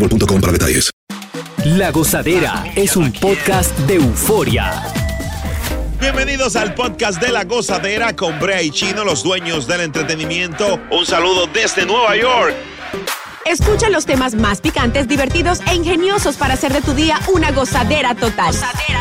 [0.00, 0.90] boostmobile.com para detalles.
[1.64, 4.82] La Gozadera es un podcast de euforia.
[6.00, 10.80] Bienvenidos al podcast de la gozadera con Brea y Chino, los dueños del entretenimiento.
[10.90, 12.54] Un saludo desde Nueva York.
[13.44, 18.14] Escucha los temas más picantes, divertidos e ingeniosos para hacer de tu día una gozadera
[18.14, 18.54] total.
[18.54, 18.99] Gozadera.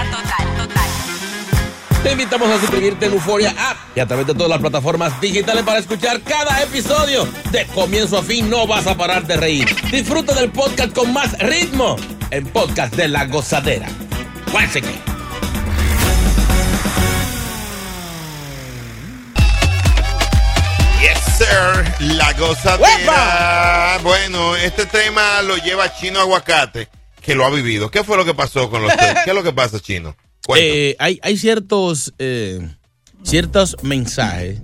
[2.04, 5.64] Te invitamos a suscribirte en Euforia App y a través de todas las plataformas digitales
[5.64, 7.28] para escuchar cada episodio.
[7.52, 9.68] De comienzo a fin no vas a parar de reír.
[9.92, 11.98] Disfruta del podcast con más ritmo.
[12.32, 13.88] El podcast de la gozadera.
[14.52, 14.88] Guáchate.
[21.02, 22.08] Yes, sir.
[22.16, 24.00] La gozadera.
[24.04, 26.88] Bueno, este tema lo lleva Chino Aguacate,
[27.22, 27.92] que lo ha vivido.
[27.92, 29.16] ¿Qué fue lo que pasó con los tres?
[29.26, 30.16] ¿Qué es lo que pasa, Chino?
[30.58, 32.68] Eh, hay, hay ciertos, eh,
[33.24, 34.62] ciertos mensajes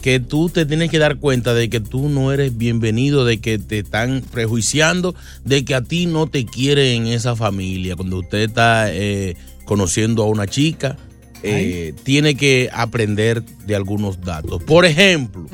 [0.00, 3.58] que tú te tienes que dar cuenta de que tú no eres bienvenido, de que
[3.58, 5.14] te están prejuiciando,
[5.44, 7.96] de que a ti no te quieren en esa familia.
[7.96, 10.96] Cuando usted está eh, conociendo a una chica,
[11.42, 14.62] eh, tiene que aprender de algunos datos.
[14.62, 15.46] Por ejemplo,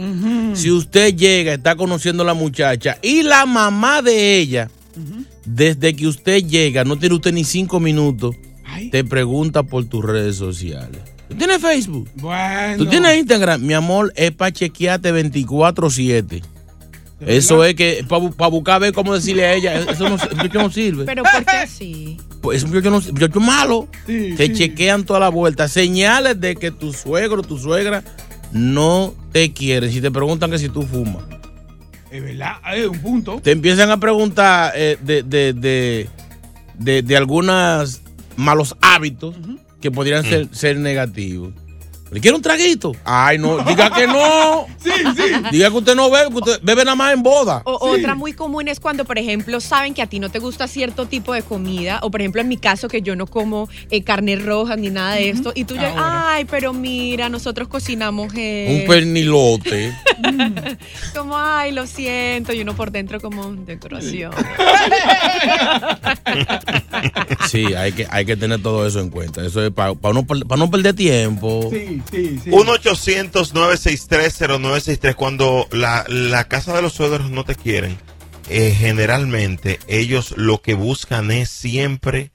[0.54, 4.70] si usted llega, está conociendo a la muchacha y la mamá de ella,
[5.44, 8.34] desde que usted llega, no tiene usted ni cinco minutos,
[8.94, 11.00] te pregunta por tus redes sociales.
[11.28, 12.08] ¿Tú tienes Facebook?
[12.14, 12.76] Bueno.
[12.76, 13.60] ¿Tú tienes Instagram?
[13.60, 16.40] Mi amor, es para chequearte 24-7.
[17.26, 20.70] Eso es que para buscar a ver cómo decirle a ella, eso no, eso no
[20.70, 21.06] sirve.
[21.06, 22.18] Pero ¿por qué sí?
[22.40, 23.88] Pues es un muchacho, no- malo.
[24.06, 24.52] Sí, te sí.
[24.52, 25.66] chequean toda la vuelta.
[25.66, 28.04] Señales de que tu suegro, tu suegra
[28.52, 29.90] no te quieren.
[29.90, 31.24] Si te preguntan que si tú fumas.
[32.12, 33.40] Es verdad, es un punto.
[33.42, 36.08] Te empiezan a preguntar eh, de, de, de,
[36.78, 38.02] de, de algunos
[38.36, 39.34] malos hábitos
[39.80, 41.52] que podrían ser, ser negativos.
[42.10, 42.92] ¿Le quiere un traguito?
[43.04, 44.66] Ay, no, diga que no.
[44.84, 45.22] Sí, sí.
[45.50, 47.62] Diga que usted no bebe, que usted bebe nada más en boda.
[47.64, 50.68] O, Otra muy común es cuando, por ejemplo, saben que a ti no te gusta
[50.68, 54.02] cierto tipo de comida, o por ejemplo, en mi caso, que yo no como eh,
[54.04, 56.34] carne roja ni nada de esto, y tú ya, Ahora.
[56.34, 58.34] ay, pero mira, nosotros cocinamos.
[58.34, 58.84] Un eh".
[58.86, 59.94] pernilote.
[61.16, 64.32] Como, ay, lo siento, y uno por dentro como decoración.
[67.48, 69.44] Sí, hay que, hay que tener todo eso en cuenta.
[69.44, 71.68] Eso es para no, per- pa no perder tiempo.
[71.72, 72.50] Sí, sí, sí.
[72.50, 75.14] 1-800-963-0963.
[75.14, 77.96] Cuando la, la casa de los suegros no te quieren,
[78.48, 82.32] eh, generalmente ellos lo que buscan es siempre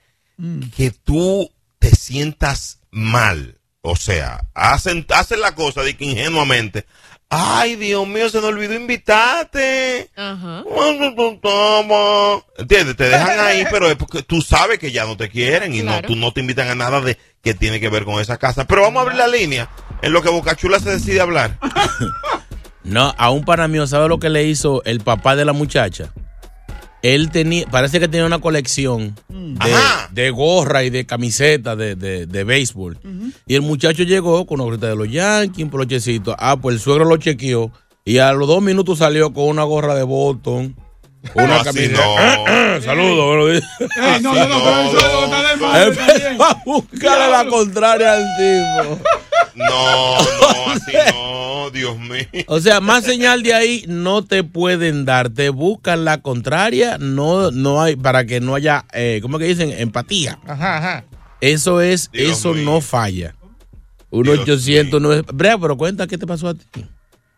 [0.75, 3.59] que tú te sientas mal.
[3.81, 6.85] O sea, hacen, hacen la cosa de que ingenuamente,
[7.29, 10.09] ay Dios mío, se me olvidó invitarte.
[10.15, 10.63] Ajá.
[12.57, 12.95] ¿Entiendes?
[12.95, 16.01] Te dejan ahí, pero es porque tú sabes que ya no te quieren y no,
[16.01, 18.65] tú no te invitan a nada de que tiene que ver con esa casa.
[18.65, 19.69] Pero vamos a abrir la línea
[20.01, 21.57] en lo que Bocachula se decide hablar.
[22.81, 26.11] No, a un pana mío, ¿sabe lo que le hizo el papá de la muchacha?
[27.01, 30.09] Él tenía, parece que tenía una colección de, Ajá.
[30.11, 32.97] de gorra y de camiseta de, de, de béisbol.
[33.47, 36.35] Y el muchacho llegó con una gorrita de los Yankees, un brochecito.
[36.37, 37.71] Ah, pues el suegro lo chequeó
[38.03, 40.75] y a los dos minutos salió con una gorra de Boston.
[41.35, 42.01] No, Una así camiseta.
[42.75, 42.81] no.
[42.81, 43.63] Saludos, buenos días.
[43.97, 45.83] Ey, no, no, no, pero está.
[45.85, 48.99] Empezó a buscarle la contraria al tipo.
[49.55, 52.25] No, no, así no, Dios mío.
[52.47, 55.29] O sea, más señal de ahí no te pueden dar.
[55.29, 59.73] Te buscan la contraria, no, no hay, para que no haya, eh, ¿cómo que dicen?
[59.77, 60.39] Empatía.
[60.47, 61.03] Ajá, ajá.
[61.41, 62.63] Eso es, Dios eso mío.
[62.63, 63.35] no falla.
[64.09, 65.23] Un Dios 800 no es.
[65.25, 66.85] Brea, pero cuenta qué te pasó a ti.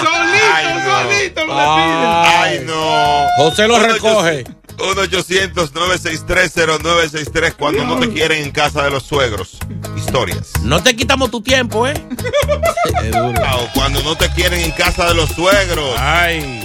[0.04, 3.28] Solito, solito lo Ay, no.
[3.38, 4.44] José lo recoge.
[4.77, 9.57] 1-800-963-0963 cuando no te quieren en casa de los suegros.
[9.97, 10.51] Historias.
[10.63, 11.94] No te quitamos tu tiempo, ¿eh?
[13.57, 15.94] O cuando no te quieren en casa de los suegros.
[15.97, 16.63] Ay.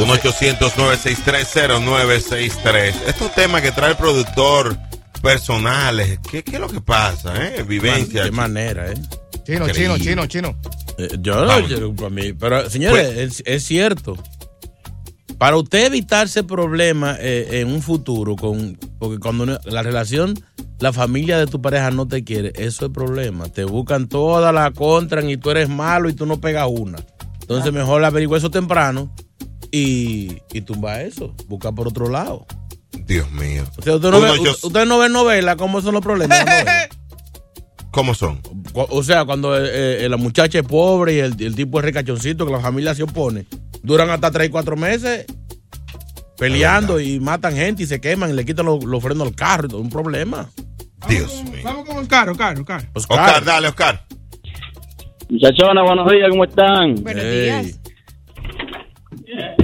[0.00, 2.94] 1-800-963-0963.
[3.06, 4.76] Estos temas que trae el productor
[5.22, 6.18] personales.
[6.30, 7.62] ¿Qué, qué es lo que pasa, eh?
[7.62, 8.24] Vivencia.
[8.24, 8.94] Qué manera, ¿eh?
[9.44, 10.56] Chino, chino, chino, chino.
[10.98, 14.16] Eh, Yo no, yo- para mí, pero señores, es, es cierto.
[15.40, 20.34] Para usted evitarse problemas eh, en un futuro, con, porque cuando la relación,
[20.80, 23.48] la familia de tu pareja no te quiere, eso es problema.
[23.48, 26.98] Te buscan toda la contra y tú eres malo y tú no pegas una.
[27.40, 29.14] Entonces mejor averigua eso temprano
[29.72, 32.44] y, y tumba eso, busca por otro lado.
[33.06, 33.64] Dios mío.
[33.78, 36.38] O sea, usted no, ve, yo- usted no ve novela, ¿cómo son los problemas?
[37.92, 38.40] ¿Cómo son?
[38.74, 42.44] O sea, cuando eh, eh, la muchacha es pobre y el, el tipo es ricachoncito,
[42.46, 43.46] que la familia se opone,
[43.82, 45.26] duran hasta 3 y 4 meses
[46.38, 49.66] peleando y matan gente y se queman y le quitan los, los frenos al carro.
[49.66, 50.48] y todo, Un problema.
[51.08, 51.60] Dios mío.
[51.64, 52.82] Vamos con Oscar, Oscar, Oscar.
[52.94, 54.04] Oscar, dale, Oscar.
[55.28, 56.94] Muchachones, buenos días, ¿cómo están?
[56.96, 57.80] Buenos días.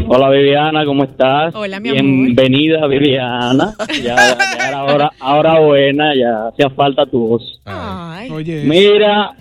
[0.09, 1.55] Hola Viviana, ¿cómo estás?
[1.55, 2.03] Hola, mi amor.
[2.03, 3.75] Bienvenida Viviana.
[4.03, 4.15] Ya,
[4.57, 7.61] ya era hora, ahora buena, ya hacía falta tu voz.
[7.65, 8.31] Ay.
[8.31, 8.63] Oye.
[8.65, 9.35] Mira,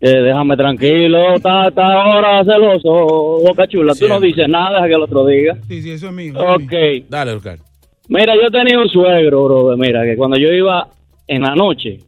[0.00, 2.90] eh, déjame tranquilo, está, está ahora celoso,
[3.46, 3.94] Boca Chula.
[3.94, 5.56] Tú no dices nada, deja que el otro diga.
[5.68, 6.32] Sí, sí, eso es mío.
[6.34, 6.70] es Ok.
[6.72, 7.04] mío.
[7.08, 7.58] Dale, Oscar.
[8.08, 10.88] Mira, yo tenía un suegro, bro, mira, que cuando yo iba
[11.28, 11.98] en la noche,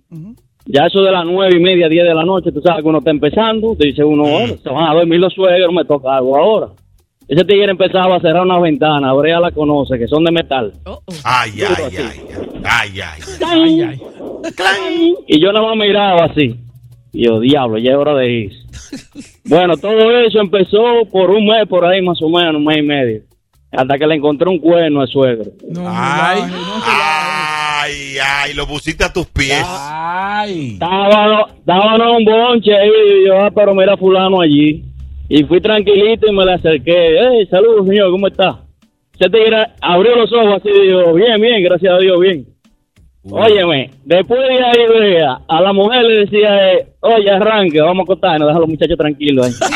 [0.67, 2.99] ya eso de las nueve y media, diez de la noche, tú sabes que uno
[2.99, 6.37] está empezando, te dice uno, bueno, se van a dormir los suegros, me toca algo
[6.37, 6.69] ahora.
[7.29, 10.73] Ese tigre empezaba a cerrar una ventana, Brea la conoce, que son de metal.
[11.25, 12.21] Ay, ay, ay,
[12.65, 14.01] ay, ay, ay.
[14.57, 15.15] ¡Clang!
[15.29, 16.57] Y yo nada más miraba así.
[17.13, 18.53] Y yo, diablo, ya es hora de ir.
[19.45, 22.83] bueno, todo eso empezó por un mes, por ahí más o menos, un mes y
[22.83, 23.23] medio.
[23.71, 25.51] Hasta que le encontré un cuerno al suegro.
[25.87, 26.43] Ay,
[27.83, 29.65] ay, ay, lo pusiste a tus pies.
[29.67, 30.73] Ay.
[30.75, 34.85] Estaba, en un bonche ahí, y yo, ah, pero mira fulano allí.
[35.29, 37.19] Y fui tranquilito y me le acerqué.
[37.19, 38.61] Hey, saludos, señor, ¿cómo está?
[39.19, 42.52] Ese tigre abrió los ojos así y dijo, bien, bien, gracias a Dios, bien.
[43.31, 48.03] Óyeme, después de ahí, vea, a la mujer le decía, eh, oye, arranque, vamos a
[48.03, 49.53] acostarnos, deja a los muchachos tranquilos ahí.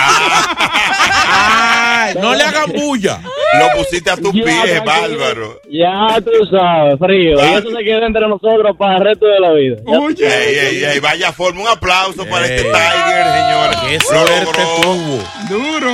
[1.29, 3.21] Ay, no le hagan bulla.
[3.59, 5.19] Lo pusiste a tus Ya, pies, tranquilo.
[5.19, 5.61] bárbaro.
[5.71, 7.37] Ya tú sabes, frío.
[7.39, 9.77] Y eso se queda entre nosotros para el resto de la vida.
[9.87, 13.79] Ya- Ey, ey, ey, vaya forma, un aplauso para este Tiger, señores.
[13.89, 15.23] Qué suerte tuvo.
[15.49, 15.93] Duro.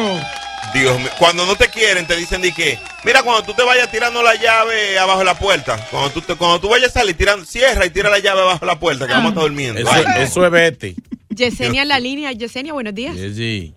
[0.75, 1.09] Dios mío.
[1.19, 4.35] Cuando no te quieren, te dicen de que, mira, cuando tú te vayas tirando la
[4.35, 7.85] llave abajo de la puerta, cuando tú, te- cuando tú vayas a salir, tiran, cierra
[7.87, 9.81] y tira la llave abajo de la puerta, que vamos a estar durmiendo.
[9.81, 10.47] Eso, no.
[10.47, 10.97] es Betty.
[11.29, 12.33] Yesenia en la línea.
[12.33, 13.17] Yesenia, buenos días.
[13.17, 13.75] Sí.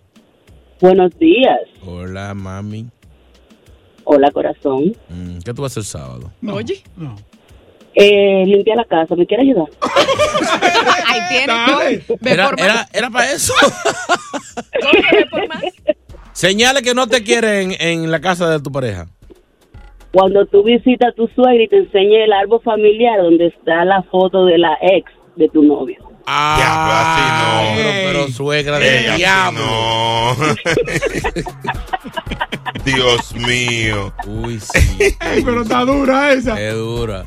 [0.80, 1.58] Buenos días.
[1.84, 2.86] Hola, mami.
[4.04, 4.94] Hola, corazón.
[5.08, 6.30] Mm, ¿Qué tú vas a hacer sábado?
[6.48, 6.82] Oye.
[7.94, 9.16] Eh, limpia la casa.
[9.16, 9.66] ¿Me quiere ayudar?
[11.06, 12.04] Ahí tienes.
[12.92, 13.54] Era, para eso.
[15.12, 15.62] Ve por más.
[16.36, 19.06] Señales que no te quieren en la casa de tu pareja.
[20.12, 24.02] Cuando tú visitas a tu suegra y te enseña el árbol familiar donde está la
[24.02, 25.96] foto de la ex de tu novio.
[26.26, 29.60] Ah, pero, pero suegra de Ey, así diablo.
[29.60, 30.36] no.
[32.84, 34.12] Dios mío.
[34.26, 35.04] Uy, sí.
[35.20, 36.56] Ey, pero está dura esa.
[36.56, 37.26] Qué dura.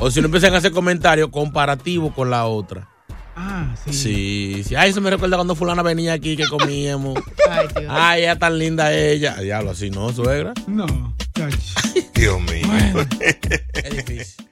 [0.00, 2.88] O si no empiezan a hacer comentarios comparativos con la otra.
[3.36, 3.92] Ah, sí.
[3.92, 4.74] Sí, sí.
[4.74, 7.18] Ay, eso me recuerda cuando fulana venía aquí que comíamos.
[7.50, 7.92] Ay, Dios.
[7.94, 9.36] Ay, ella tan linda ella.
[9.36, 10.52] Diablo, así no, suegra.
[10.66, 11.14] No.
[12.14, 12.68] Dios mío.
[13.74, 14.51] Es difícil.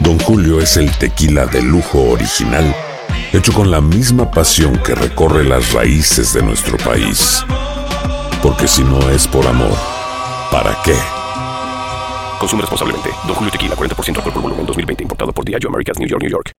[0.00, 2.74] Don Julio es el tequila de lujo original,
[3.32, 7.44] hecho con la misma pasión que recorre las raíces de nuestro país.
[8.42, 9.76] Porque si no es por amor,
[10.50, 10.94] ¿para qué?
[12.38, 13.10] Consume responsablemente.
[13.26, 15.02] Don Julio Tequila, 40% alcohol por volumen, 2020.
[15.02, 16.52] Importado por Diageo Americas, New York, New York.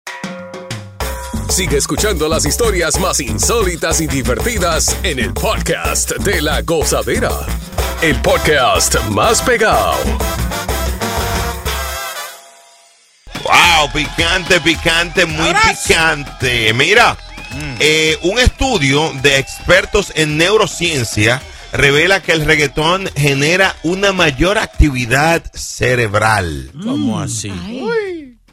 [1.50, 7.32] Sigue escuchando las historias más insólitas y divertidas en el podcast de la gozadera.
[8.02, 9.96] El podcast más pegado.
[13.82, 15.54] Wow, picante, picante, muy
[15.88, 16.72] picante.
[16.74, 17.18] Mira,
[17.80, 21.42] eh, un estudio de expertos en neurociencia
[21.74, 26.70] revela que el reggaetón genera una mayor actividad cerebral.
[26.84, 27.50] ¿Cómo así?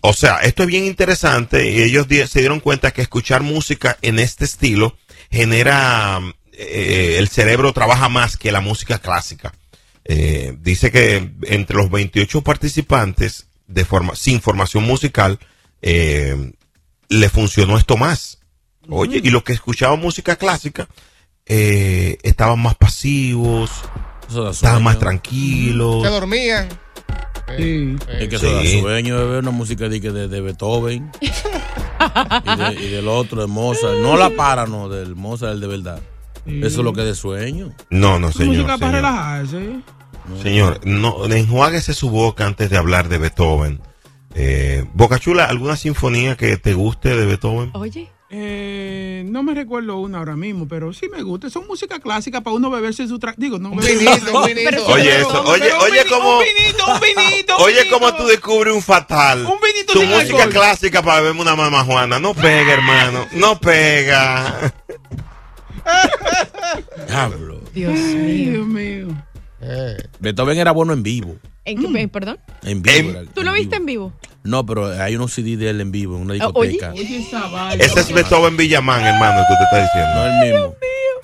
[0.01, 1.71] O sea, esto es bien interesante.
[1.73, 4.97] y Ellos di- se dieron cuenta que escuchar música en este estilo
[5.31, 6.21] genera,
[6.55, 9.53] eh, el cerebro trabaja más que la música clásica.
[10.07, 15.39] Eh, dice que entre los 28 participantes de forma, sin formación musical,
[15.83, 16.53] eh,
[17.09, 18.39] le funcionó esto más.
[18.89, 20.89] Oye, y los que escuchaban música clásica
[21.47, 23.71] eh, estaban más pasivos,
[24.51, 26.03] estaban más tranquilos.
[26.03, 26.69] Se dormían.
[27.49, 28.81] Es que eso da Sí.
[28.81, 33.41] sueño de ver una música de, que de, de Beethoven y, de- y del otro,
[33.41, 33.99] de Mozart.
[34.01, 36.01] No la para, no, del Mozart, el de verdad.
[36.47, 37.75] Eso es lo que es de sueño.
[37.91, 38.55] No, no, señor.
[38.57, 39.81] Música para relajarse.
[40.43, 43.81] Señor, no, enjuáguese su boca antes de hablar de Beethoven.
[44.35, 47.71] Eh, Boca Chula, ¿alguna sinfonía que te guste de Beethoven?
[47.75, 48.11] Oye.
[48.31, 51.49] Eh, no me recuerdo una ahora mismo, pero sí me gusta.
[51.49, 53.71] Son música clásica para uno beberse su tra Digo, no.
[53.71, 54.87] Un vinito, un vinito.
[54.87, 57.57] Oye, eso, oye, oye, como, Un vinito, un vinito.
[57.57, 57.95] un oye, vinito.
[57.99, 59.47] como tú descubres un fatal.
[59.47, 60.51] Un vinito Tu sin música alcohol.
[60.53, 62.19] clásica para beberme una mamá Juana.
[62.19, 63.27] No pega, hermano.
[63.33, 64.75] No pega.
[67.09, 67.61] Diablo.
[67.73, 68.53] Dios mío.
[68.53, 69.07] Dios mío.
[70.21, 71.37] Beethoven era bueno en vivo.
[71.65, 72.39] ¿En qué, eh, perdón?
[72.63, 73.13] En vivo.
[73.35, 74.13] ¿Tú lo viste en vivo?
[74.45, 76.71] No, pero hay unos CD de él en vivo en una Ah, oye.
[76.73, 76.93] discoteca.
[76.99, 77.85] Oye, esa vaina.
[77.85, 80.15] Ese es Beethoven Villamán, hermano, que usted está diciendo.
[80.15, 80.75] No es el mismo.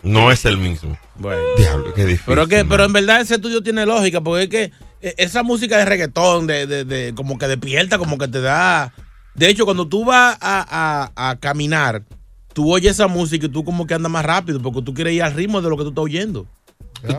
[0.02, 0.98] No es el mismo.
[1.16, 1.40] Bueno.
[1.56, 2.24] Diablo, qué difícil.
[2.26, 2.68] Pero que, man.
[2.68, 4.64] pero en verdad ese estudio tiene lógica, porque es que
[5.00, 8.92] eh, esa música de reggaetón, de, de, de- como que despierta, como que te da.
[9.34, 12.02] De hecho, cuando tú vas a, a- a caminar,
[12.52, 15.22] tú oyes esa música y tú como que andas más rápido, porque tú quieres ir
[15.22, 16.46] al ritmo de lo que tú estás oyendo.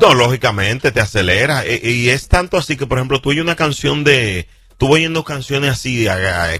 [0.01, 1.65] No, lógicamente te acelera.
[1.65, 4.47] E- Y, es tanto así que, por ejemplo, tú oyes una canción de.
[4.77, 6.05] Tú oyendo canciones así,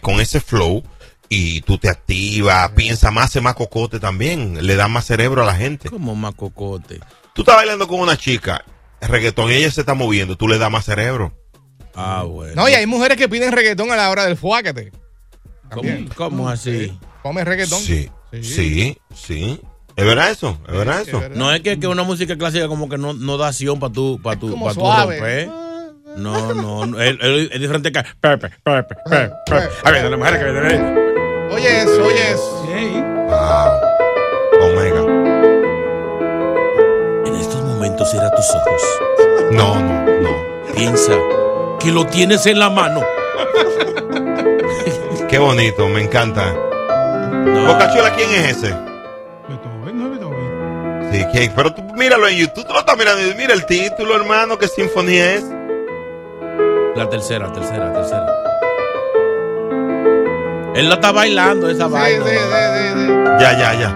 [0.02, 0.84] con ese flow,
[1.28, 4.66] y tú te activas, piensas más, hace más cocote también.
[4.66, 5.90] Le da más cerebro a la gente.
[5.90, 7.00] Como más cocote.
[7.34, 8.64] Tú estás bailando con una chica,
[9.02, 11.34] reggaetón, y ella se está moviendo, tú le das más cerebro.
[11.94, 12.54] Ah, bueno.
[12.56, 14.92] No, y hay mujeres que piden reggaetón a la hora del fuáquete.
[15.70, 16.98] ¿Cómo, cómo así?
[17.22, 17.82] Come reggaetón.
[17.82, 18.10] Sí,
[18.42, 19.60] sí, sí.
[19.96, 20.58] ¿Es verdad eso?
[20.68, 21.22] ¿Es verdad eso?
[21.36, 24.20] No es que, que una música clásica como que no, no da acción para tu,
[24.22, 25.18] para tu, para tu suave.
[25.20, 25.50] romper.
[26.18, 27.02] No, no, no.
[27.02, 28.02] Es, es- es diferente que.
[28.22, 29.70] Pepe, pepe, pepe, pepe.
[29.84, 30.96] A ver, la mujer que viene.
[31.52, 32.66] Oye eso, oye eso.
[33.28, 34.70] Wow.
[34.72, 35.02] Omega.
[37.26, 38.82] En estos momentos cierra tus ojos.
[39.52, 40.30] No, no, no.
[40.76, 41.14] Piensa
[41.80, 43.02] que lo tienes en la mano.
[45.30, 46.54] Qué bonito, me encanta.
[46.54, 48.76] Boca Chula, ¿quién es ese?
[51.34, 51.52] Sí.
[51.56, 53.22] Pero tú míralo en YouTube, tú lo estás mirando.
[53.22, 55.44] y Mira el título, hermano, ¿qué sinfonía es?
[56.96, 58.26] La tercera, tercera, tercera.
[60.76, 62.26] Él la está bailando esa vaina.
[63.40, 63.96] Ya, ya, ya.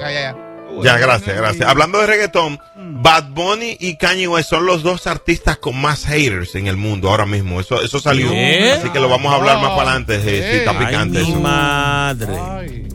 [0.00, 0.36] Ya, ya, ya.
[0.82, 1.68] Ya, gracias, gracias.
[1.68, 6.54] Hablando de reggaetón, Bad Bunny y Kanye West son los dos artistas con más haters
[6.54, 7.60] en el mundo ahora mismo.
[7.60, 8.30] Eso, eso salió.
[8.30, 8.72] ¿Qué?
[8.78, 10.20] Así que lo vamos a hablar más para adelante.
[10.20, 11.40] Sí, sí, está Ay, picante mi eso.
[11.40, 12.87] madre.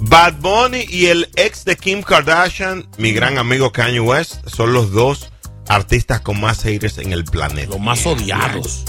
[0.00, 4.92] Bad Bunny y el ex de Kim Kardashian, mi gran amigo Kanye West, son los
[4.92, 5.30] dos
[5.68, 7.70] artistas con más haters en el planeta.
[7.70, 8.84] Los más odiados.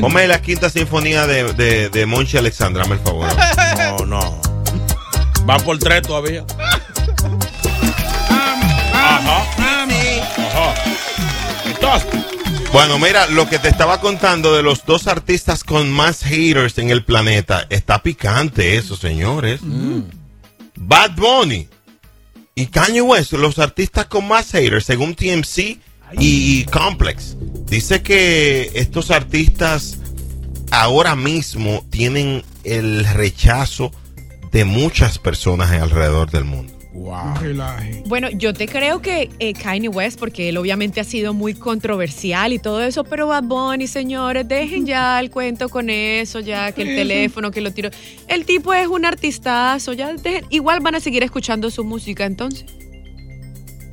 [0.00, 3.28] Ponme la quinta sinfonía de, de, de Monchi Alexandra, hazme el favor.
[3.98, 4.40] No, no.
[5.48, 6.44] Va por tres todavía.
[8.92, 9.42] Ajá.
[10.38, 10.74] Ajá.
[11.66, 12.08] Entonces,
[12.74, 16.90] Bueno, mira, lo que te estaba contando de los dos artistas con más haters en
[16.90, 19.60] el planeta, está picante eso, señores.
[20.74, 21.68] Bad Bunny
[22.56, 25.78] y Kanye West, los artistas con más haters, según TMC
[26.18, 27.36] y Complex.
[27.66, 29.98] Dice que estos artistas
[30.72, 33.92] ahora mismo tienen el rechazo
[34.50, 36.73] de muchas personas alrededor del mundo.
[36.94, 37.34] Wow.
[38.06, 42.52] Bueno, yo te creo que eh, Kanye West, porque él obviamente ha sido muy controversial
[42.52, 46.82] y todo eso, pero Bad Bunny, señores, dejen ya el cuento con eso, ya que
[46.82, 47.90] el teléfono, que lo tiró.
[48.28, 52.64] El tipo es un artistazo, ya dejen- igual van a seguir escuchando su música entonces.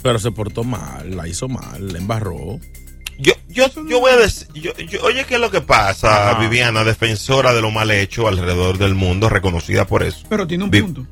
[0.04, 2.60] pero se portó mal, la hizo mal, la embarró.
[3.20, 6.40] Yo, yo, yo voy a decir, yo- yo- oye, ¿qué es lo que pasa, Ajá.
[6.42, 10.26] Viviana, defensora de lo mal hecho alrededor del mundo, reconocida por eso?
[10.28, 11.06] Pero tiene un Vi- punto.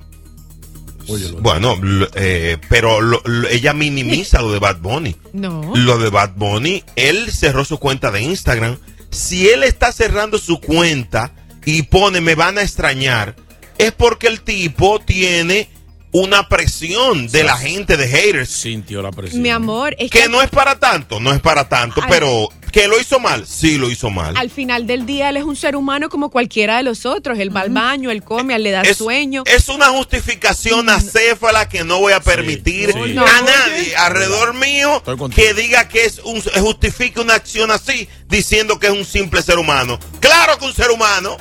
[1.41, 5.15] Bueno, lo- eh, pero lo- lo- ella minimiza lo de Bad Bunny.
[5.33, 5.71] No.
[5.75, 8.77] Lo de Bad Bunny, él cerró su cuenta de Instagram.
[9.11, 11.31] Si él está cerrando su cuenta
[11.65, 13.35] y pone me van a extrañar,
[13.77, 15.69] es porque el tipo tiene
[16.11, 18.49] una presión de la gente de haters.
[18.49, 19.41] Sintió la presión.
[19.43, 22.07] Mi amor, es Que que no es para tanto, no es para tanto, Ay.
[22.09, 24.35] pero que lo hizo mal, sí lo hizo mal.
[24.37, 27.37] al final del día él es un ser humano como cualquiera de los otros.
[27.39, 29.43] Él va al baño, él come, él le da Es- sueño.
[29.45, 33.13] Es una justificación acéfala que no voy a permitir sí.
[33.13, 33.25] No.
[33.25, 35.01] a nadie alrededor mío
[35.35, 39.57] que diga que es un justifique una acción así diciendo que es un simple ser
[39.59, 39.97] humano.
[40.19, 41.37] Claro que un ser humano.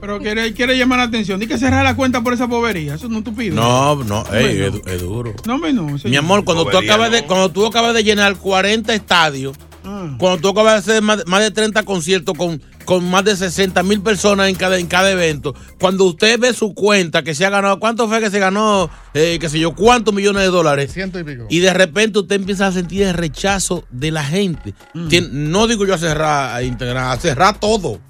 [0.00, 1.38] Pero quiere, quiere llamar la atención.
[1.38, 2.94] Di que cerrar la cuenta por esa bobería.
[2.94, 3.54] Eso no es estúpido.
[3.54, 5.34] No, no, ey, es, du- es duro.
[5.44, 5.82] No, me no.
[6.04, 10.48] Mi amor, cuando tú, acabas de, cuando tú acabas de llenar 40 estadios, Cuando tú
[10.48, 14.48] acabas de hacer más, más de 30 conciertos con, con más de 60 mil personas
[14.48, 18.08] en cada, en cada evento, cuando usted ve su cuenta que se ha ganado, ¿cuánto
[18.08, 20.92] fue que se ganó, eh, qué sé yo, cuántos millones de dólares?
[20.92, 21.46] Ciento y pico.
[21.48, 24.74] Y de repente usted empieza a sentir el rechazo de la gente.
[24.94, 25.08] Mm.
[25.08, 28.00] Tien- no digo yo a cerrar, a integrar, a cerrar todo.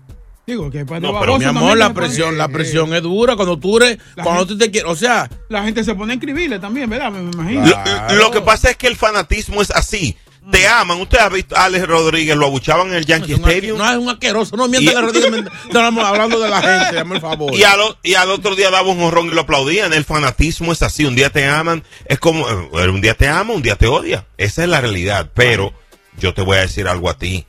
[0.50, 3.76] Digo que para No, pero mi amor, la presión, la presión es dura cuando tú
[3.78, 6.58] eres, La cuando gente- tú te quieres, o sea, La gente se pone a escribirle
[6.58, 7.10] también, ¿verdad?
[7.12, 7.66] Me, me imagino.
[8.10, 10.16] Lo, lo que pasa es que el fanatismo es así.
[10.50, 10.98] Te aman.
[11.00, 13.76] Usted ha visto a Alex Rodríguez, lo abuchaban en el Yankee Stadium.
[13.78, 17.16] no es un asqueroso, no mienta Y- la Rodríguez, estamos hablando de la gente, dame
[17.16, 17.54] el favor.
[17.54, 19.92] Y al, y al otro día daba un honrón y lo aplaudían.
[19.92, 21.04] El fanatismo es así.
[21.04, 24.26] Un día te aman, es como, eh, un día te ama, un día te odia.
[24.38, 25.30] Esa es la realidad.
[25.34, 25.72] Pero
[26.20, 27.46] yo te voy a decir algo a ti.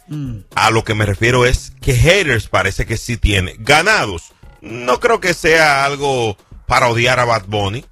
[0.56, 3.56] A lo que me refiero es que haters parece que sí tiene.
[3.60, 4.32] Ganados.
[4.62, 7.86] No creo que sea algo para odiar a Bad Bunny,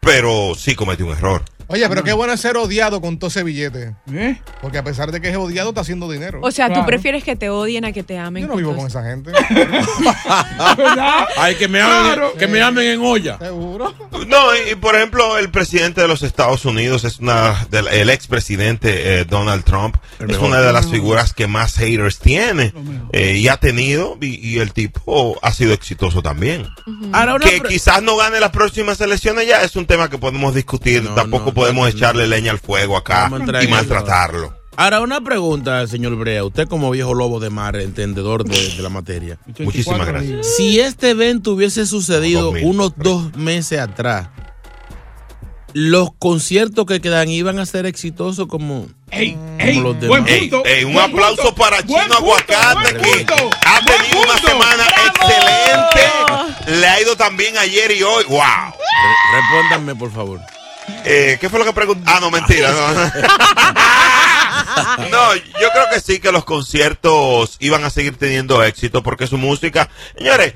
[0.00, 1.42] pero sí cometió un error.
[1.68, 3.94] Oye, pero qué bueno es ser odiado con todo ese billete.
[4.12, 4.40] ¿Eh?
[4.60, 6.40] Porque a pesar de que es odiado, está haciendo dinero.
[6.42, 6.86] O sea, tú Claro.
[6.86, 8.42] prefieres que te odien a que te amen.
[8.42, 9.30] Yo no vivo con esa gente.
[10.76, 11.26] ¿Verdad?
[11.36, 12.32] Ay, que me amen, Claro.
[12.34, 13.38] que me amen en olla.
[13.38, 13.94] Seguro.
[14.26, 18.10] No, y, y por ejemplo, el presidente de los Estados Unidos es una del el
[18.10, 20.48] expresidente eh, Donald Trump El es mejor.
[20.48, 22.72] una de las figuras que más haters tiene
[23.12, 26.66] eh, y ha tenido y, y el tipo ha sido exitoso también.
[27.12, 31.02] Ahora Que quizás no gane las próximas elecciones ya es un tema que podemos discutir.
[31.02, 33.30] No, Tampoco no, podemos echarle leña al fuego acá
[33.62, 34.54] y maltratarlo.
[34.76, 38.88] Ahora una pregunta, señor Brea, usted como viejo lobo de mar, entendedor de, de la
[38.88, 39.38] materia.
[39.60, 40.56] Muchísimas gracias.
[40.56, 44.28] Si este evento hubiese sucedido 2000, unos dos meses atrás,
[45.72, 50.08] los conciertos que quedan iban a ser exitosos como, Ey, como ey, los demás.
[50.08, 50.66] buen Ey, punto.
[50.68, 53.26] ey, un buen aplauso punto, para Chino punto, Aguacate que
[53.66, 56.80] ha tenido una semana excelente.
[56.80, 58.24] Le ha ido también ayer y hoy.
[58.28, 58.38] ¡Wow!
[58.40, 60.40] Re- Respóndanme, por favor.
[61.04, 62.10] Eh, ¿Qué fue lo que preguntó?
[62.10, 62.70] Ah, no, mentira.
[62.70, 63.12] No.
[65.10, 69.38] No, yo creo que sí, que los conciertos iban a seguir teniendo éxito porque su
[69.38, 69.88] música.
[70.16, 70.54] Señores,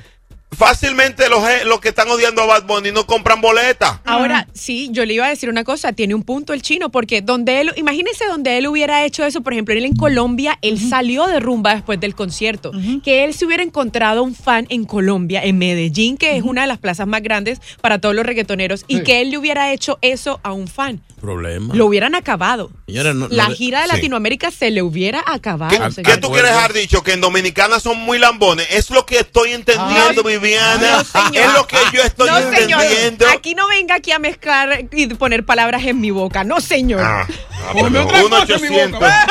[0.51, 4.01] fácilmente los, los que están odiando a Bad Bunny no compran boleta.
[4.05, 7.23] Ahora, sí, yo le iba a decir una cosa, tiene un punto el chino, porque
[7.23, 11.27] donde él, imagínese donde él hubiera hecho eso, por ejemplo, él en Colombia, él salió
[11.27, 12.73] de rumba después del concierto,
[13.05, 16.67] que él se hubiera encontrado un fan en Colombia, en Medellín, que es una de
[16.67, 20.41] las plazas más grandes para todos los reggaetoneros, y que él le hubiera hecho eso
[20.43, 21.01] a un fan.
[21.21, 21.75] Problema.
[21.75, 22.71] Lo hubieran acabado.
[22.87, 23.95] No- La no- gira de sí.
[23.97, 25.71] Latinoamérica se le hubiera acabado.
[25.95, 27.03] ¿Qué, qué tú quieres dejar dicho?
[27.03, 28.67] Que en Dominicana son muy lambones.
[28.71, 31.05] Es lo que estoy entendiendo, Viviana.
[31.15, 32.81] No, es lo que yo estoy no, señor.
[32.83, 33.27] entendiendo.
[33.29, 36.45] Aquí no venga aquí a mezclar y poner palabras en mi boca.
[36.45, 37.01] No, señor.
[37.03, 39.27] Ah, ah, Ponme pero otra 1 cosa en mi 800 boca.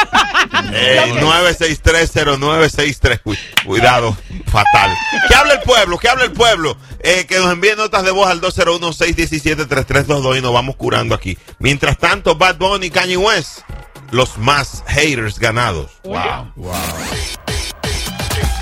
[0.73, 4.15] eh, 9630963 Cu- Cuidado,
[4.51, 4.91] fatal.
[5.27, 5.97] ¿Qué habla el pueblo?
[5.97, 6.77] ¿Qué habla el pueblo?
[6.99, 11.37] Eh, que nos envíen notas de voz al 201-617-3322 y nos vamos curando aquí.
[11.59, 13.59] Mientras tanto, Bad Bunny y Kanye West,
[14.11, 15.91] los más haters ganados.
[16.03, 16.51] Wow.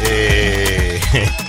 [0.02, 1.00] Eh,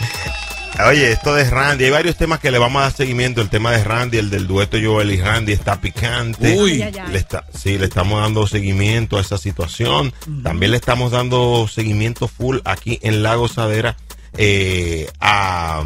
[0.89, 3.41] oye, esto de Randy, hay varios temas que le vamos a dar seguimiento.
[3.41, 6.57] El tema de Randy, el del dueto Joel y Randy está picante.
[6.57, 6.85] Uy.
[7.11, 10.13] Le está, sí, le estamos dando seguimiento a esa situación.
[10.43, 13.97] También le estamos dando seguimiento full aquí en La Gozadera
[14.39, 15.83] eh, a-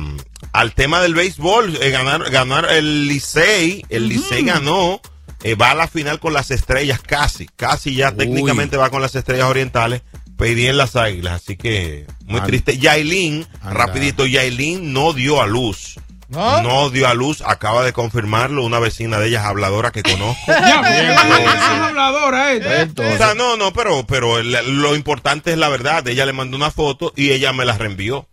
[0.53, 1.79] al tema del béisbol.
[1.81, 3.85] eh, ganar, ganar el Licey.
[3.89, 5.01] El Licey ganó.
[5.43, 7.49] eh, va a la final con las estrellas, casi.
[7.57, 10.03] Casi ya técnicamente va con las estrellas orientales.
[10.37, 11.43] Pedí en las águilas.
[11.43, 12.79] Así que muy triste.
[12.79, 15.95] Yailin, rapidito, Yailin no dio a luz.
[16.29, 16.63] ¿No?
[16.63, 20.41] No dio a luz, acaba de confirmarlo una vecina de ella, habladora que conozco.
[20.47, 22.53] Ya, Bien, habladora.
[22.97, 26.07] O sea, no, no, pero, pero lo importante es la verdad.
[26.07, 28.29] Ella le mandó una foto y ella me la reenvió.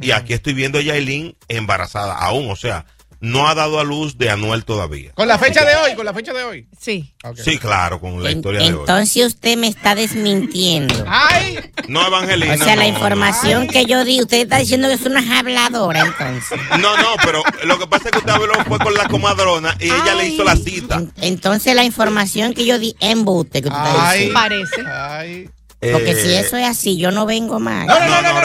[0.00, 2.86] Y aquí estoy viendo a Yailin embarazada aún, o sea,
[3.20, 5.12] no ha dado a luz de Anuel todavía.
[5.12, 6.66] Con la fecha de hoy, con la fecha de hoy.
[6.80, 7.14] Sí.
[7.22, 7.38] Ok.
[7.38, 8.80] Sí, claro, con la En- historia de hoy.
[8.80, 11.04] entonces usted me está desmintiendo.
[11.06, 11.56] ¡Ay!
[11.86, 12.54] No, Evangelina.
[12.54, 16.00] O sea, la no, información que yo di, usted está diciendo que es una habladora,
[16.00, 16.58] entonces.
[16.80, 19.84] No, no, pero lo que pasa es que usted habló fue con la comadrona y
[19.84, 21.02] ella le hizo la cita.
[21.20, 24.18] Entonces la información que yo di embuste que usted está Ay.
[24.18, 24.40] diciendo.
[24.40, 24.82] Parece.
[24.86, 25.50] Ay.
[25.80, 27.86] Porque Eh, si eso es así, yo no vengo más.
[27.86, 28.40] No, no, No, no,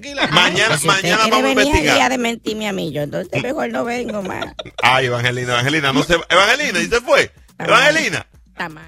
[0.00, 0.26] tranquila.
[0.28, 2.10] Mañana, Pues si mañana vamos a venir al día investigar.
[2.10, 4.46] de mentirme a mí, yo entonces mejor no vengo más.
[4.82, 7.30] Ay, Evangelina, Evangelina, no se Evangelina, ¿y se fue?
[7.58, 8.26] Evangelina.
[8.48, 8.84] Está mal.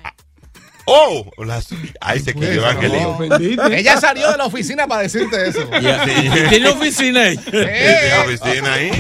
[0.90, 1.60] Oh, la
[2.00, 3.02] Ay, se quedó Evangelina.
[3.02, 3.66] No, bendito.
[3.66, 5.68] Ella salió de la oficina para decirte eso.
[5.82, 6.02] Ya.
[6.06, 7.36] ¿Y ¿Tiene oficina ahí?
[7.36, 8.90] Tiene oficina ahí.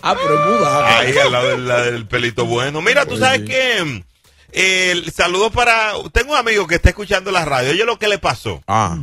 [0.00, 0.98] Ah, pero es muda.
[0.98, 2.80] Ahí al lado del, la del pelito bueno.
[2.82, 4.04] Mira, tú sabes que
[4.52, 5.94] eh, el saludo para.
[6.12, 7.72] Tengo un amigo que está escuchando la radio.
[7.72, 8.62] Oye, lo que le pasó.
[8.68, 8.96] Ah.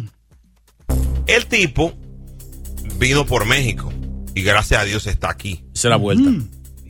[1.28, 1.94] El tipo
[2.98, 3.92] vino por México
[4.36, 5.64] y gracias a Dios está aquí.
[5.74, 6.30] Hice la vuelta.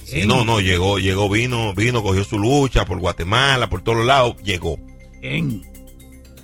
[0.06, 4.36] Sí, no, no, llegó, llegó, vino, vino, cogió su lucha por Guatemala, por todos lados,
[4.44, 4.78] llegó.
[5.22, 5.62] Bien.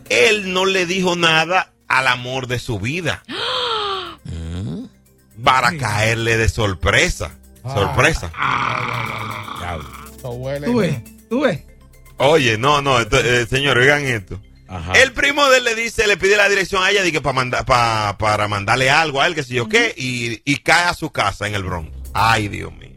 [0.10, 3.24] Él no le dijo nada al amor de su vida.
[5.44, 7.32] Para caerle de sorpresa.
[7.64, 8.32] Sorpresa.
[10.18, 10.66] Eso huele.
[10.68, 10.98] Tú ves,
[11.30, 11.60] tú ves.
[12.18, 14.42] Oye, no, no, esto- eh, señor, oigan esto.
[14.68, 14.94] Ajá.
[14.94, 17.34] El primo de él le dice, le pide la dirección a ella de que para
[17.34, 20.94] mandar, pa- para mandarle algo a él, que sé yo qué, y, y cae a
[20.94, 21.92] su casa en el Bronx.
[22.14, 22.88] Ay, Dios mío.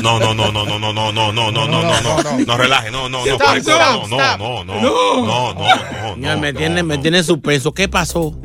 [0.00, 2.90] No, no, no, no, no, no, no, no, no, no, no, no, no, no, relaje,
[2.92, 6.96] no, no, no, no, no, no, no, no, no, no, no, me, no, tiene, me
[6.96, 7.02] no.
[7.02, 7.74] tiene suspenso.
[7.74, 8.38] ¿Qué pasó?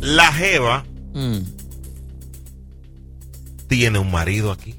[0.00, 1.40] La Jeva Mm.
[3.68, 4.76] tiene un marido aquí.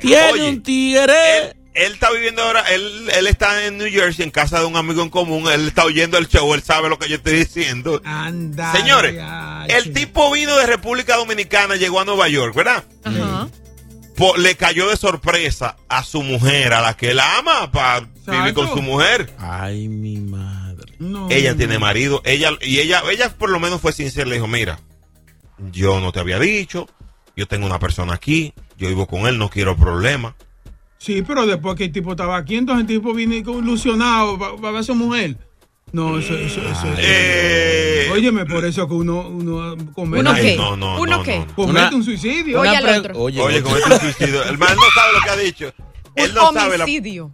[0.00, 1.55] Tiene Oye, un tigre.
[1.76, 5.02] Él, está viviendo ahora, él, él está en New Jersey en casa de un amigo
[5.02, 8.00] en común, él está oyendo el show, él sabe lo que yo estoy diciendo.
[8.04, 8.72] Anda.
[8.72, 12.84] Señores, ya, el tipo vino de República Dominicana, llegó a Nueva York, ¿verdad?
[13.04, 13.48] Ajá.
[14.16, 18.54] Po- le cayó de sorpresa a su mujer, a la que él ama, para vivir
[18.54, 19.34] con su mujer.
[19.38, 20.94] Ay, mi madre.
[20.98, 24.36] No, Ella no, tiene marido, ella y ella, ella por lo menos fue sincera, le
[24.36, 24.80] dijo, mira,
[25.70, 26.88] yo no te había dicho,
[27.36, 30.34] yo tengo una persona aquí, yo vivo con él, no quiero problemas.
[31.06, 34.80] Sí, pero después que el tipo estaba aquí, entonces el tipo viene ilusionado para ver
[34.80, 35.36] a su mujer.
[35.92, 36.86] No, eso, eso, eso.
[36.98, 40.56] Eh, Óyeme, por eso que uno, uno comete, ¿Uno qué?
[40.56, 41.38] no, no, ¿Uno no, qué?
[41.38, 41.54] no, no.
[41.54, 42.60] comete Una- un suicidio.
[42.60, 43.14] Oye, al otro.
[43.18, 43.68] Oye, Oye, no.
[43.70, 45.72] con este suicidio, el man no sabe lo que ha dicho.
[46.16, 46.84] Él no sabe la...
[46.84, 47.30] Homicidio.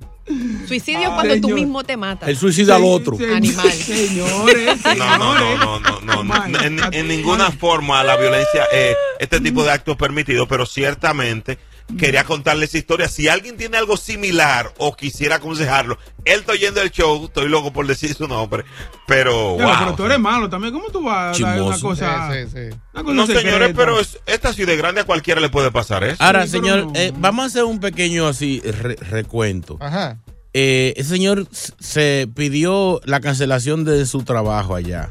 [0.68, 2.28] Suicidio es Ay, cuando tú mismo te matas.
[2.28, 3.16] El suicida al otro.
[3.16, 3.72] Se- Animal.
[3.72, 5.58] Señores, No, no, señores.
[5.58, 6.24] no, no, no, no, no.
[6.24, 6.64] Mal.
[6.64, 11.58] En, en ninguna forma la violencia, eh, este tipo de actos permitido, pero ciertamente
[11.98, 13.08] quería contarle esa historia.
[13.08, 17.72] Si alguien tiene algo similar o quisiera aconsejarlo, él está oyendo el show, estoy loco
[17.72, 18.64] por decir su nombre,
[19.06, 19.74] pero Pero, wow.
[19.78, 20.72] pero tú eres malo también.
[20.72, 22.30] ¿Cómo tú vas a dar una cosa?
[22.32, 22.76] Sí, sí, sí.
[22.94, 23.74] una cosa No, señores, secreta?
[23.76, 26.22] pero es- esta ciudad grande a cualquiera le puede pasar eso.
[26.22, 26.92] Ahora, señor, no.
[26.94, 29.76] eh, vamos a hacer un pequeño así re- recuento.
[29.80, 30.18] Ajá.
[30.54, 35.10] Eh, ese señor se pidió la cancelación de su trabajo allá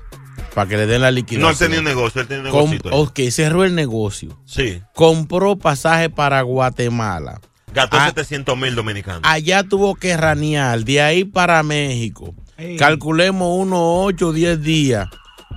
[0.53, 1.41] para que le den la liquidación.
[1.43, 2.79] No, él tenía un negocio, él tenía un negocio.
[2.91, 4.37] ok, cerró el negocio.
[4.45, 7.39] Sí, Compró pasaje para Guatemala.
[7.73, 8.07] gastó Ah.
[8.07, 9.21] 700 mil dominicanos.
[9.23, 12.35] Allá tuvo que ranear, de ahí para México.
[12.77, 15.07] Calculemos unos 8 o 10 días.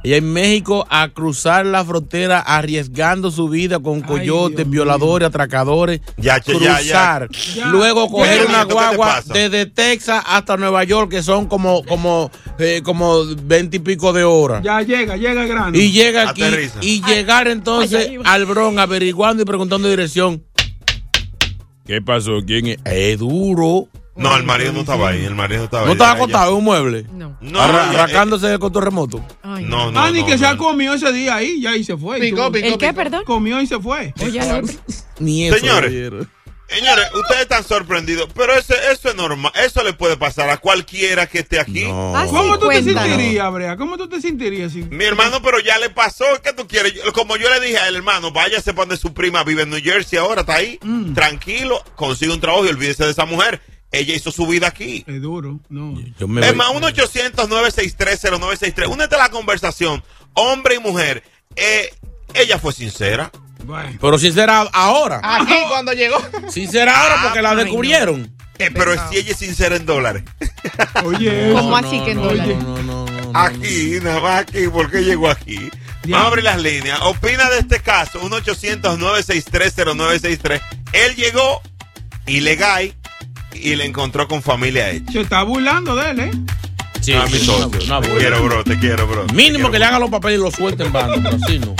[0.04, 6.02] Y en México a cruzar la frontera arriesgando su vida con coyotes, violadores, atracadores.
[6.18, 7.30] Ya, che, cruzar.
[7.30, 7.66] ya.
[7.68, 12.30] Luego coger una ¿qué te guagua desde Texas hasta Nueva York, que son como, como,
[12.58, 14.62] eh, como 20 y pico de horas.
[14.62, 15.74] Ya llega, llega el grano.
[15.74, 16.80] Y llega aquí Aterriza.
[16.82, 18.18] y llegar entonces ay.
[18.24, 20.44] al Bron averiguando y preguntando dirección.
[21.86, 22.40] ¿Qué pasó?
[22.46, 22.78] ¿Quién es?
[22.84, 23.88] Es duro.
[24.16, 25.92] No, el marido no estaba ahí, el marido no estaba ¿No ahí.
[25.94, 27.06] estaba acostado en un mueble?
[27.12, 27.36] No.
[27.40, 29.24] No, Arra- ella- arrancándose del control remoto.
[29.42, 30.58] Ay, No, no, ah, ni no, que no, se ha no.
[30.58, 32.18] comido ese día ahí, ya y se fue.
[32.18, 32.94] y Picó, tuvo- picó, ¿El qué, picó.
[32.96, 33.24] perdón?
[33.24, 34.14] Comió y se fue.
[34.22, 34.76] Oye, al otro.
[35.18, 35.58] Ni eso.
[35.58, 35.90] Señores.
[35.90, 36.30] oyeron.
[36.66, 39.52] Señores, ustedes están sorprendidos, pero eso, eso es normal.
[39.62, 41.84] Eso le puede pasar a cualquiera que esté aquí.
[41.88, 43.76] Ah, ¿Cómo tú te sentirías, Brea?
[43.76, 44.82] ¿Cómo tú te sentirías si...
[44.82, 46.24] Mi hermano, pero ya le pasó.
[46.42, 46.94] ¿Qué tú quieres?
[46.94, 49.80] Yo- Como yo le dije al hermano, váyase para donde su prima vive en New
[49.82, 50.78] Jersey ahora, está ahí.
[50.82, 51.12] Mm.
[51.12, 53.60] Tranquilo, consigue un trabajo y olvídese de esa mujer.
[53.94, 55.04] Ella hizo su vida aquí.
[55.06, 55.94] Es duro, no.
[56.18, 58.88] Yo me Es más, 1-800-963-0963.
[58.88, 60.02] Únete a la conversación,
[60.32, 61.22] hombre y mujer.
[61.54, 61.94] Eh,
[62.34, 63.30] ella fue sincera.
[64.00, 65.20] Pero sincera ahora.
[65.22, 66.18] Aquí cuando llegó.
[66.50, 68.34] Sincera ahora porque la descubrieron.
[68.58, 70.24] Eh, pero si ella es sincera en dólares.
[71.04, 72.56] Oye, ¿Cómo así que en dólares?
[73.32, 75.70] Aquí, nada más aquí, ¿por qué llegó aquí?
[76.04, 77.00] Vamos a abrir las líneas.
[77.02, 80.60] Opina de este caso, 1-800-963-0963.
[80.92, 81.62] Él llegó
[82.26, 82.94] ilegal
[83.54, 85.12] y le encontró con familia hecha.
[85.12, 86.30] Se está burlando de él, ¿eh?
[87.00, 87.66] Sí, Ah, mi sí, socio.
[87.86, 89.26] una- una te quiero, bro, te quiero, bro.
[89.34, 91.74] Mínimo que le hagan los papeles y lo suelten bando, pero así no.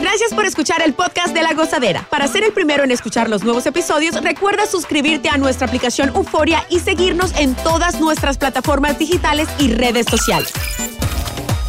[0.00, 2.06] Gracias por escuchar el podcast de La Gozadera.
[2.10, 6.64] Para ser el primero en escuchar los nuevos episodios, recuerda suscribirte a nuestra aplicación Euforia
[6.70, 10.52] y seguirnos en todas nuestras plataformas digitales y redes sociales.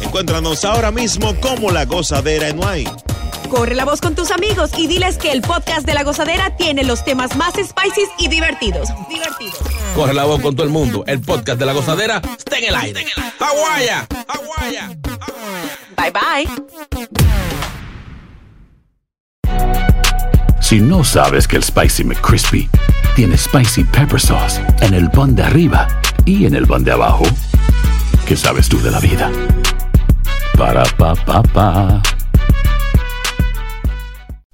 [0.00, 2.90] Encuéntranos ahora mismo como La Gozadera en Wine.
[3.50, 6.84] Corre la voz con tus amigos y diles que el podcast de La Gozadera tiene
[6.84, 8.88] los temas más spicy y divertidos.
[9.08, 9.58] Divertidos.
[9.94, 11.02] Corre la voz con todo el mundo.
[11.06, 13.06] El podcast de la gozadera está en el aire.
[13.40, 14.06] ¡Aguaya!
[14.28, 14.96] ¡Aguaya!
[15.96, 16.48] Bye bye.
[20.60, 22.68] Si no sabes que el Spicy McCrispy
[23.16, 25.88] tiene Spicy Pepper Sauce en el pan de arriba
[26.26, 27.24] y en el pan de abajo,
[28.26, 29.32] ¿qué sabes tú de la vida?
[30.56, 32.02] Para, pa, pa, pa.